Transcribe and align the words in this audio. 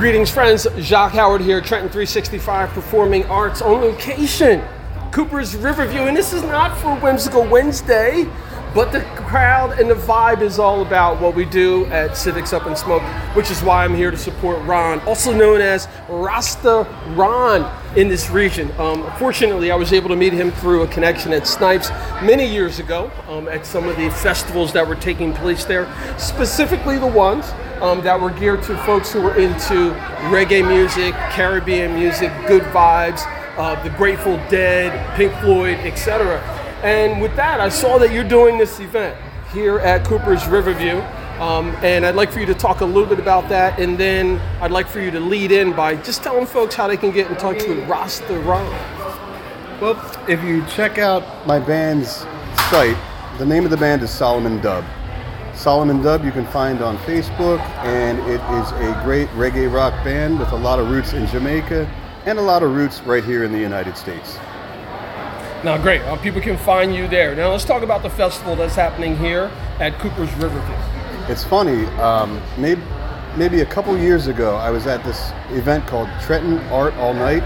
Greetings, 0.00 0.30
friends. 0.30 0.66
Jacque 0.78 1.12
Howard 1.12 1.42
here, 1.42 1.60
Trenton 1.60 1.90
365 1.90 2.70
Performing 2.70 3.26
Arts 3.26 3.60
on 3.60 3.82
location, 3.82 4.64
Cooper's 5.12 5.54
Riverview. 5.54 6.00
And 6.00 6.16
this 6.16 6.32
is 6.32 6.42
not 6.42 6.74
for 6.78 6.96
Whimsical 7.00 7.44
Wednesday, 7.46 8.26
but 8.74 8.92
the 8.92 9.02
crowd 9.16 9.78
and 9.78 9.90
the 9.90 9.94
vibe 9.94 10.40
is 10.40 10.58
all 10.58 10.80
about 10.80 11.20
what 11.20 11.34
we 11.34 11.44
do 11.44 11.84
at 11.88 12.16
Civics 12.16 12.54
Up 12.54 12.66
in 12.66 12.74
Smoke, 12.76 13.02
which 13.36 13.50
is 13.50 13.62
why 13.62 13.84
I'm 13.84 13.94
here 13.94 14.10
to 14.10 14.16
support 14.16 14.64
Ron, 14.64 15.00
also 15.00 15.34
known 15.36 15.60
as 15.60 15.86
Rasta 16.08 16.86
Ron 17.08 17.70
in 17.94 18.08
this 18.08 18.30
region. 18.30 18.72
Um, 18.78 19.04
fortunately, 19.18 19.70
I 19.70 19.76
was 19.76 19.92
able 19.92 20.08
to 20.08 20.16
meet 20.16 20.32
him 20.32 20.50
through 20.50 20.80
a 20.80 20.88
connection 20.88 21.34
at 21.34 21.46
Snipes 21.46 21.90
many 22.22 22.50
years 22.50 22.78
ago 22.78 23.10
um, 23.28 23.48
at 23.48 23.66
some 23.66 23.86
of 23.86 23.98
the 23.98 24.08
festivals 24.12 24.72
that 24.72 24.88
were 24.88 24.96
taking 24.96 25.34
place 25.34 25.66
there, 25.66 25.92
specifically 26.16 26.96
the 26.96 27.06
ones 27.06 27.52
um, 27.80 28.02
that 28.02 28.20
were 28.20 28.30
geared 28.30 28.62
to 28.64 28.76
folks 28.78 29.12
who 29.12 29.22
were 29.22 29.36
into 29.36 29.92
reggae 30.30 30.66
music, 30.66 31.14
Caribbean 31.30 31.94
music, 31.94 32.32
good 32.46 32.62
vibes, 32.64 33.22
uh, 33.56 33.82
the 33.82 33.90
Grateful 33.90 34.36
Dead, 34.48 35.16
Pink 35.16 35.32
Floyd, 35.40 35.78
etc. 35.78 36.40
And 36.82 37.20
with 37.20 37.34
that, 37.36 37.60
I 37.60 37.68
saw 37.68 37.98
that 37.98 38.12
you're 38.12 38.24
doing 38.24 38.58
this 38.58 38.80
event 38.80 39.16
here 39.52 39.78
at 39.80 40.06
Cooper's 40.06 40.46
Riverview. 40.46 41.02
Um, 41.40 41.70
and 41.82 42.04
I'd 42.04 42.16
like 42.16 42.30
for 42.30 42.40
you 42.40 42.46
to 42.46 42.54
talk 42.54 42.82
a 42.82 42.84
little 42.84 43.08
bit 43.08 43.18
about 43.18 43.48
that, 43.48 43.80
and 43.80 43.96
then 43.96 44.38
I'd 44.60 44.70
like 44.70 44.86
for 44.86 45.00
you 45.00 45.10
to 45.10 45.20
lead 45.20 45.52
in 45.52 45.72
by 45.72 45.96
just 45.96 46.22
telling 46.22 46.44
folks 46.44 46.74
how 46.74 46.86
they 46.86 46.98
can 46.98 47.12
get 47.12 47.30
in 47.30 47.36
touch 47.38 47.66
with 47.66 47.88
Rasta 47.88 48.38
Ron. 48.40 48.70
Well, 49.80 49.96
if 50.28 50.44
you 50.44 50.62
check 50.66 50.98
out 50.98 51.46
my 51.46 51.58
band's 51.58 52.26
site, 52.68 52.98
the 53.38 53.46
name 53.46 53.64
of 53.64 53.70
the 53.70 53.78
band 53.78 54.02
is 54.02 54.10
Solomon 54.10 54.60
Dub. 54.60 54.84
Solomon 55.60 56.00
Dub 56.00 56.24
you 56.24 56.32
can 56.32 56.46
find 56.46 56.80
on 56.80 56.96
Facebook, 57.00 57.60
and 57.84 58.18
it 58.20 58.40
is 58.40 58.72
a 58.72 58.98
great 59.04 59.28
reggae 59.30 59.70
rock 59.70 59.92
band 60.02 60.38
with 60.38 60.52
a 60.52 60.56
lot 60.56 60.78
of 60.78 60.88
roots 60.88 61.12
in 61.12 61.26
Jamaica 61.26 61.84
and 62.24 62.38
a 62.38 62.42
lot 62.42 62.62
of 62.62 62.74
roots 62.74 63.02
right 63.02 63.22
here 63.22 63.44
in 63.44 63.52
the 63.52 63.58
United 63.58 63.94
States. 63.94 64.38
Now, 65.62 65.76
great. 65.76 66.00
Uh, 66.00 66.16
people 66.16 66.40
can 66.40 66.56
find 66.56 66.94
you 66.94 67.08
there. 67.08 67.34
Now, 67.34 67.50
let's 67.50 67.66
talk 67.66 67.82
about 67.82 68.02
the 68.02 68.08
festival 68.08 68.56
that's 68.56 68.74
happening 68.74 69.18
here 69.18 69.50
at 69.80 69.98
Cooper's 69.98 70.32
Riverview. 70.36 70.76
It's 71.28 71.44
funny, 71.44 71.84
um, 71.98 72.40
maybe, 72.56 72.80
maybe 73.36 73.60
a 73.60 73.66
couple 73.66 73.94
years 73.98 74.28
ago, 74.28 74.56
I 74.56 74.70
was 74.70 74.86
at 74.86 75.04
this 75.04 75.30
event 75.50 75.86
called 75.86 76.08
Trenton 76.22 76.56
Art 76.70 76.94
All 76.94 77.12
Night, 77.12 77.42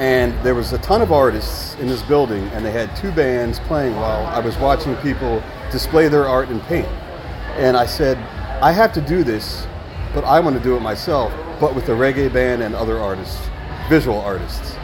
and 0.00 0.34
there 0.44 0.56
was 0.56 0.72
a 0.72 0.78
ton 0.78 1.00
of 1.00 1.12
artists 1.12 1.76
in 1.76 1.86
this 1.86 2.02
building, 2.02 2.42
and 2.48 2.64
they 2.64 2.72
had 2.72 2.96
two 2.96 3.12
bands 3.12 3.60
playing 3.60 3.94
while 3.94 4.26
I 4.26 4.40
was 4.40 4.56
watching 4.56 4.96
people 4.96 5.40
display 5.70 6.08
their 6.08 6.26
art 6.26 6.48
and 6.48 6.60
paint. 6.64 6.88
And 7.56 7.76
I 7.76 7.86
said, 7.86 8.18
I 8.62 8.72
have 8.72 8.92
to 8.94 9.00
do 9.00 9.24
this, 9.24 9.66
but 10.14 10.24
I 10.24 10.40
want 10.40 10.56
to 10.56 10.62
do 10.62 10.76
it 10.76 10.80
myself, 10.80 11.32
but 11.60 11.74
with 11.74 11.88
a 11.88 11.92
reggae 11.92 12.32
band 12.32 12.62
and 12.62 12.74
other 12.74 12.98
artists, 12.98 13.40
visual 13.88 14.20
artists. 14.20 14.74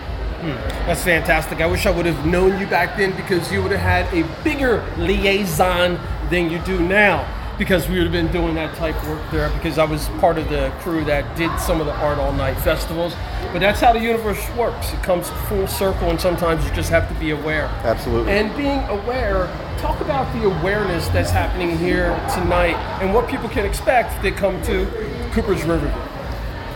Hmm, 0.41 0.57
that's 0.87 1.05
fantastic. 1.05 1.61
I 1.61 1.67
wish 1.67 1.87
I 1.87 1.91
would 1.91 2.07
have 2.07 2.27
known 2.27 2.59
you 2.59 2.67
back 2.67 2.97
then 2.97 3.15
because 3.15 3.53
you 3.53 3.63
would 3.63 3.73
have 3.73 3.81
had 3.81 4.13
a 4.15 4.27
bigger 4.43 4.85
liaison 4.99 6.01
than 6.31 6.51
you 6.51 6.59
do 6.61 6.81
now 6.81 7.25
because 7.59 7.89
we 7.89 7.97
would 7.97 8.05
have 8.05 8.13
been 8.13 8.33
doing 8.33 8.55
that 8.55 8.75
type 8.77 8.95
work 9.07 9.21
there 9.31 9.51
because 9.51 9.79
I 9.79 9.85
was 9.85 10.09
part 10.21 10.39
of 10.39 10.49
the 10.49 10.73
crew 10.81 11.05
that 11.05 11.37
did 11.37 11.57
some 11.61 11.81
of 11.81 11.87
the 11.87 11.95
art 11.95 12.19
all 12.19 12.33
night 12.33 12.59
festivals. 12.59 13.15
But 13.53 13.61
that's 13.61 13.81
how 13.81 13.93
the 13.93 14.01
universe 14.01 14.43
works. 14.57 14.93
It 14.93 15.03
comes 15.03 15.29
full 15.49 15.67
circle 15.67 16.11
and 16.11 16.21
sometimes 16.21 16.65
you 16.65 16.73
just 16.75 16.91
have 16.91 17.09
to 17.09 17.15
be 17.15 17.31
aware. 17.31 17.67
Absolutely. 17.85 18.33
And 18.33 18.55
being 18.57 18.81
aware, 18.85 19.47
talk 19.79 20.01
about 20.01 20.33
the 20.35 20.45
awareness 20.45 21.09
that's 21.09 21.31
happening 21.31 21.77
here 21.77 22.15
tonight 22.35 22.77
and 23.03 23.13
what 23.13 23.29
people 23.29 23.49
can 23.49 23.67
expect 23.67 24.15
if 24.17 24.23
they 24.23 24.31
come 24.31 24.61
to 24.63 24.87
Cooper's 25.33 25.63
River. 25.65 25.93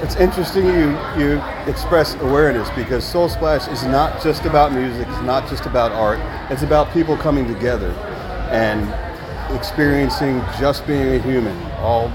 It's 0.02 0.16
interesting 0.16 0.66
you 0.66 0.98
you 1.16 1.42
express 1.66 2.16
awareness 2.16 2.68
because 2.76 3.02
Sol 3.02 3.30
Splash 3.30 3.66
is 3.68 3.82
not 3.84 4.22
just 4.22 4.44
about 4.44 4.72
music, 4.72 5.08
it's 5.08 5.22
not 5.22 5.48
just 5.48 5.64
about 5.64 5.90
art. 5.90 6.18
It's 6.50 6.62
about 6.62 6.92
people 6.92 7.16
coming 7.16 7.46
together 7.46 7.92
and 8.50 8.86
experiencing 9.50 10.40
just 10.58 10.86
being 10.86 11.14
a 11.14 11.18
human. 11.18 11.56
All 11.74 12.12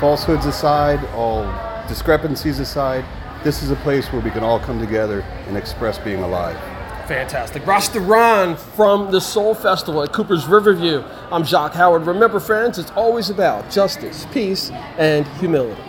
falsehoods 0.00 0.46
aside, 0.46 1.04
all 1.14 1.44
discrepancies 1.88 2.58
aside, 2.58 3.04
this 3.44 3.62
is 3.62 3.70
a 3.70 3.76
place 3.76 4.12
where 4.12 4.20
we 4.20 4.30
can 4.30 4.42
all 4.42 4.58
come 4.58 4.80
together 4.80 5.20
and 5.46 5.56
express 5.56 5.98
being 5.98 6.22
alive. 6.22 6.56
Fantastic. 7.06 7.64
Rasta 7.64 8.00
Ron 8.00 8.56
from 8.56 9.12
the 9.12 9.20
Sol 9.20 9.54
Festival 9.54 10.02
at 10.02 10.12
Cooper's 10.12 10.46
Riverview. 10.46 11.04
I'm 11.30 11.44
Jacque 11.44 11.74
Howard. 11.74 12.06
Remember, 12.06 12.40
friends, 12.40 12.78
it's 12.78 12.90
always 12.92 13.30
about 13.30 13.70
justice, 13.70 14.26
peace, 14.32 14.70
and 14.98 15.24
humility. 15.38 15.80